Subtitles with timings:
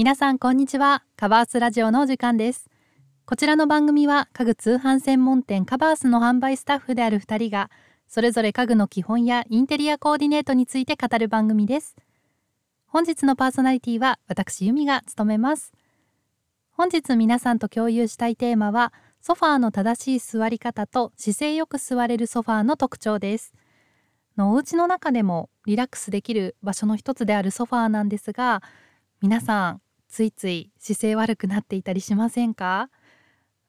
[0.00, 1.04] 皆さんこんにちは。
[1.14, 2.70] カバースラジオの時間です。
[3.26, 7.70] こちらの番組は家具通販専門店カバースの販売スタッフである2人が
[8.08, 11.96] それぞれ家具の基本やインテリアコーディネートについて語る番組です。
[12.86, 15.70] 本日のパーソナリティは私由美が務めます。
[16.70, 23.52] 本日皆さんと共有したいテーマはソファーの正しい座り方と姿勢よく座れるソファーの特徴です。
[24.38, 28.62] のお家の中でもリラックスできる場所の一つであるソファーなんですが
[29.20, 32.90] 皆さんついつい姿勢悪くなっていたりしませんか？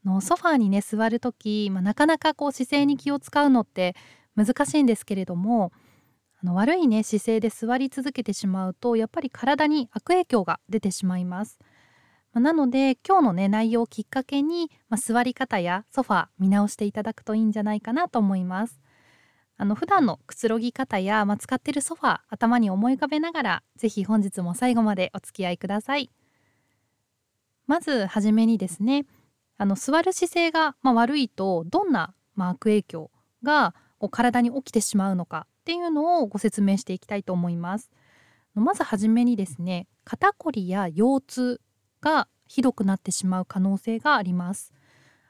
[0.04, 3.96] のソファーにね座る時、まあ、なかなかこう姿勢に気を使うのって
[4.36, 5.72] 難しいんですけれども
[6.42, 11.60] あの悪いね姿勢で座り続けてしまうとやっぱり体に悪影響が出てしまいます。
[12.34, 18.82] まあ、なので今日のね内容をきっかけに、まあ、座り方やソファー見直していただくといいんじゃないかなと思います。
[19.58, 26.10] あの普段のくつろぎ方や、まあ、使ってるソファー頭に思い浮かべながら是非本日も最後までお付き合いください
[27.72, 29.06] まずはじめにですね
[29.58, 33.12] あの座る姿勢が、まあ、悪いとどんな、まあ、悪影響
[33.44, 37.90] がこう体に起きてしまうのかっていうのをご説明していきたいと思います。
[38.56, 41.62] まずはじめにですね肩こりや腰痛
[42.02, 44.74] がひどくなってしまう可能性があります。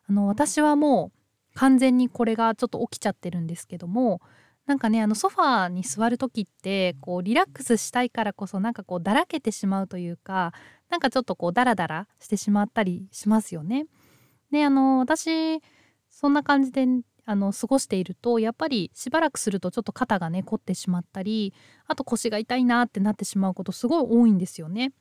[0.10, 4.20] あの私はもう完全にこれがちょっと起きちゃってるんですけども
[4.66, 10.54] なんかねあのソファーに座る時ってこうリラックスしたいからこそなんかこうだらけてしまうというか
[10.90, 13.88] なんかちょっとこうダラダラしてしまったりしますよね。
[14.52, 15.62] であの私
[16.10, 16.86] そんな感じで
[17.26, 21.54] あの過ごしているとやっぱりしばらくするとちょっと肩がね凝ってしまったり
[21.88, 24.94] あと腰が痛いなってなってしまうことすごい多いんですよね。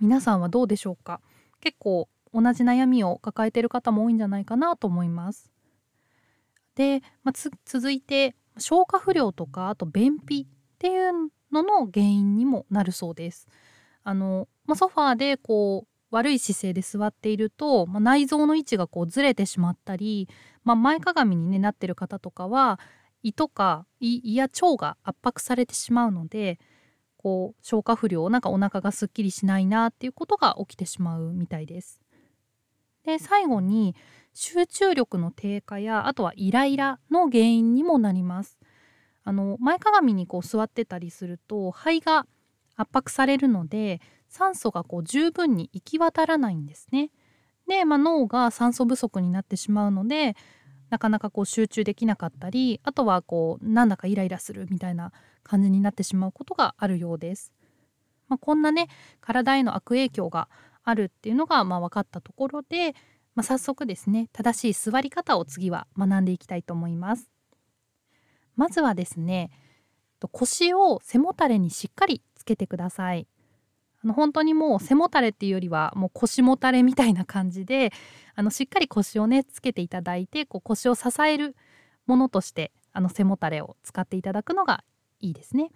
[0.00, 1.20] 皆さんはどうでしょうか？
[1.60, 5.52] 結構同じ悩みを抱えている方も多いんじゃないかなと思います。
[6.74, 11.12] で、まあ、続いて消化不良とかあと便秘っていう
[11.52, 13.48] のの原因にもなるそうです。
[14.02, 20.28] あのまあ、ソファーでこう悪い姿勢で座っていると、まあ、内臓の位置がこうずれてしまったり、
[20.62, 22.78] まあ、前かがみに、ね、なってる方とかは
[23.22, 26.60] 胃とか胃や腸が圧迫されてしまうので
[27.16, 32.03] こう消化不良なんかお腹がすっきりしないなっていうことが起きてしまうみたいです。
[33.04, 33.94] で最後に
[34.32, 38.58] 集中力の低下やあとはイライラの原因にもなります
[39.22, 42.26] あの前かがみにこう座ってたりすると肺が
[42.76, 47.10] 圧迫されるので酸素がこう十分に行き渡らないんですね
[47.68, 50.36] で、まあ、脳が酸素不足になってしまうので
[50.90, 55.12] なかなかこう集中できなかったりあとはこうなんだかイライラするみたいな
[55.42, 57.52] 感じになってしまうことがあるようです。
[58.28, 58.88] まあ、こんなね
[59.20, 60.48] 体への悪影響が
[60.84, 62.94] あるっていうのがまあ分かったところで、
[63.34, 67.30] まあ、早速ですね正しい座り方を次は学んでいきたいと思います。
[68.56, 69.50] まずはですね
[70.32, 73.26] 腰を背もたれにしっかりつけてください。
[74.02, 77.90] あの本当にもう背もたれっていうよりはもう腰もたれみたいな感じで
[78.34, 81.56] あのしっかり腰をねつけていただいてこう腰を支える
[82.06, 84.84] ものとしてあの背もたれを使っていただくのが
[85.20, 85.70] いいですね。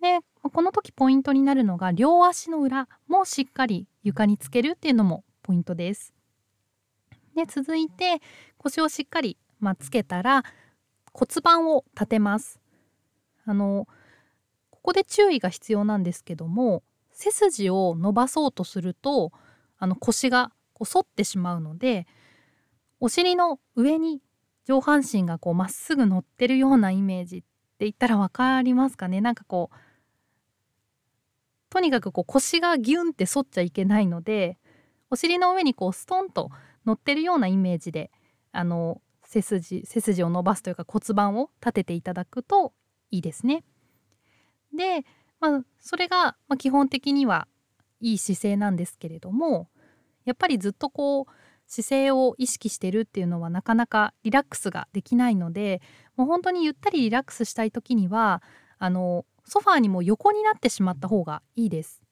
[0.00, 6.14] でこの時ポイントになるのが両足の裏もしっかり床につけるっていうのもポイントです。
[7.34, 8.20] で続いて
[8.56, 10.44] 腰をしっかり、まあ、つけたら
[11.12, 12.60] 骨盤を立てます。
[13.44, 13.86] あの
[14.70, 19.32] ここで注意が必要なんですけども背筋を伸ばそうとすると
[19.78, 22.06] あの腰がこう反ってしまうので
[23.00, 24.22] お尻の上に
[24.64, 27.46] 上半身がこうまっすぐ乗ってるようなイメージって
[27.80, 29.20] 言ったら分かりますかね？
[29.20, 29.76] なんかこう
[31.70, 34.58] とにかくこう腰がギュンって反っちゃいけないので
[35.10, 36.50] お尻の上にこうストンと
[36.86, 38.10] 乗ってるようなイメージで
[38.52, 42.72] あの背筋背筋を伸ばすというか骨盤を立てていただくと
[43.10, 43.64] いいですね。
[44.74, 45.04] で、
[45.40, 47.48] まあ、それが、基本的には
[48.00, 49.68] いい姿勢なんですけれども
[50.24, 51.26] やっぱりずっとこう
[51.66, 55.82] 姿勢を意識してるっていうのはなかなかリラックスができないので
[56.16, 58.42] もう本当にゆったりリラックスしたい時には
[58.78, 62.02] あのソファーにも横になってしまった方がいいです。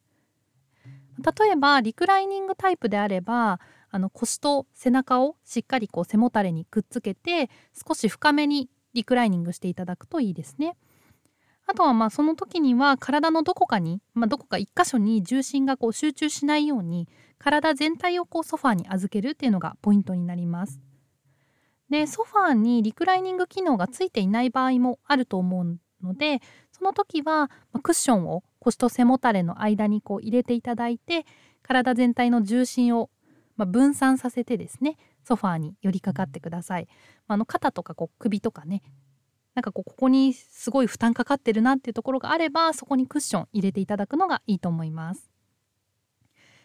[1.19, 3.61] 例えばリクライニングタイプであれば
[3.91, 7.49] あの腰と背中をしっかりこう背もたれにくっつけて
[7.87, 10.77] 少し深めにリクライニングしていただくといいですね。
[11.67, 20.81] あとはまあその時には体のどこかに、まあ、どこか一箇所に重心がこう集中しないように体全体をこうソファーに預けるっていうのがポイントになります。
[21.91, 26.41] でソファーにリクライニング機能がついていない場合もあると思うんので
[26.73, 27.51] その時は
[27.83, 31.25] クッションを腰と背もたれの間にこう入れていただいて
[31.63, 33.11] 体全体の重心を
[33.57, 36.89] ま分散させてですねソファーに寄りかかってください。
[37.27, 38.83] あの肩とかこう首とかね
[39.55, 45.31] なんかこうここにすごい負担かかってるなっていうところがあればそこにクッション入れていただくのがいいと思います。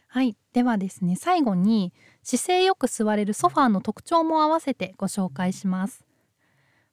[0.08, 6.04] はいではですね最後に姿勢よく座れるソファーの特徴も合わせてご紹介します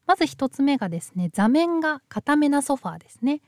[0.08, 3.43] まず1つ目がですね座面が固めなソファーですね。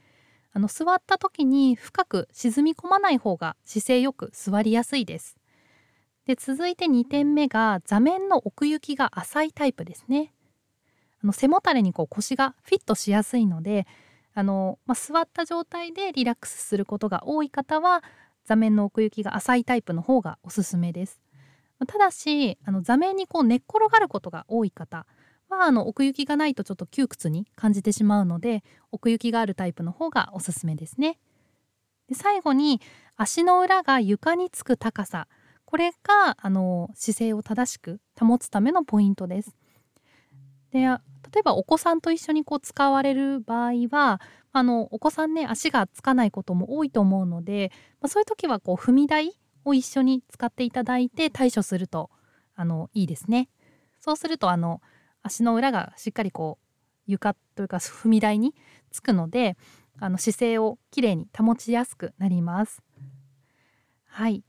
[0.53, 5.39] あの座った時に深く沈み込まない方が姿勢よく座りやすいです。
[6.27, 10.35] で続いて2点目が座面の奥行きが浅いタイプですね。
[11.25, 13.87] あの背もたれにこう腰がフィットしやすいので
[14.35, 18.05] あの、まあ、座った状態でリラックスすることが多い方は
[18.45, 21.23] 座面の奥行きが浅いタイプの方がおすすめです。
[21.87, 25.07] ただしあの座面にこう寝っ転がることが多い方
[25.51, 31.19] はあの奥行きがないとちょっと窮屈に感じてしまうので奥行きがあるタイプの方がおすすめですね。
[32.09, 32.81] で最後に
[33.17, 35.29] 足の裏が床につく高さ
[35.65, 39.57] これがあの姿勢を正しく保つためのポイントです。
[40.73, 40.89] で例
[41.41, 44.21] えばお子さんと一緒にこう使われる場合は
[44.53, 47.71] あのお子さんね足がつかないことも多いと思うので、
[48.01, 49.33] まあ、そういう時はこう踏み台
[49.65, 52.11] を一緒に使っていただいて対処すると
[52.57, 53.49] あのいいですね。
[54.01, 54.81] そうするとあの
[55.23, 56.67] 足の裏がしっかりこう
[57.07, 58.55] 床というか踏み台に
[58.91, 59.57] つくので
[59.99, 62.83] あの姿勢をきれいに保ちやすくなります。
[64.07, 64.43] はい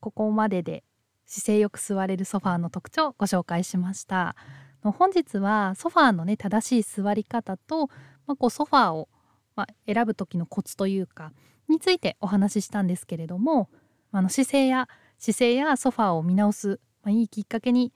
[0.00, 0.84] ここまでで
[1.26, 4.36] 姿勢よく座れるソファーの特徴をご紹介しました。
[4.82, 7.88] 本日はソファーのね正しい座り方と、
[8.26, 9.08] まあ、こうソファーを、
[9.56, 11.32] ま、選ぶ時のコツというか
[11.68, 13.68] についてお話ししたんですけれども
[14.12, 14.88] あの姿勢や
[15.18, 17.92] 姿勢やソファーを見直す、まあ、いいきっかけに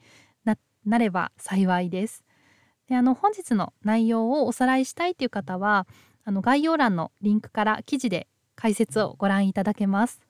[0.85, 2.23] なれば幸いです。
[2.87, 5.87] であの本日の内容をおさらいしたいという方は
[6.23, 10.21] あの概要欄のリンクから記事で解説をご覧いただけます。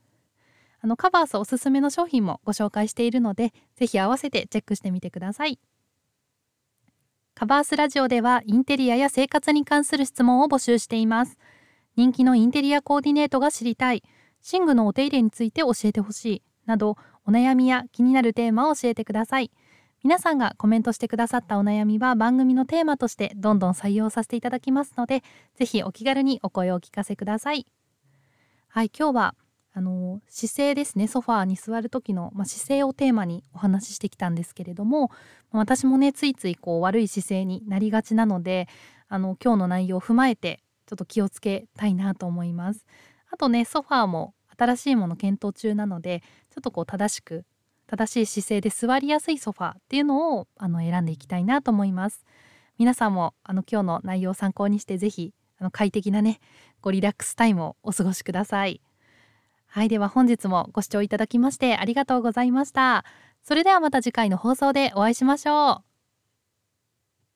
[0.83, 5.59] あのカバースおすすめの商品もご紹介しているのでぜひ合わせてチェックしてみてください。
[7.33, 11.37] カバースラジオではインテリアや生活に関する質問を募集しています。
[11.95, 14.03] 人気のインテリアコーディネートが知りたい、
[14.51, 19.51] 寝具のお手入れについて教えてほしい、などお悩みや気になるテーマを教えてください。
[20.03, 25.21] 皆さんがコメントしてくださったお悩みは番組のテーマとしてどんどん採用させていただきますので、
[25.55, 27.67] ぜひお気軽にお声をお聞かせください。
[28.67, 29.35] はい、今日は
[29.73, 35.11] あの姿勢ですねソファーに座る時の、まあ、姿勢をテーマにお話ししてきたんですけれども
[35.51, 38.67] 私もねついついこう悪い姿勢になりがちなので
[39.07, 42.85] あの今日の内容を踏まえてちょっと気をつけたいなと思います。
[43.29, 47.45] あとねソファーも新しいもの検討中なのでちょっとこう正しく
[47.91, 52.25] 正しい姿勢で座りやすいソファーっていうのをあの選んでいきたいなと思います。
[52.77, 56.39] 皆さんもあの今日の内容を参考にして是非あの快適なね
[56.79, 58.79] ごリラックスタイムをお過ごしください。
[59.67, 63.05] はいでは本日もご視聴いただきましてありがとうございました
[63.41, 65.90] それではまた次回の放送でお会いしましょう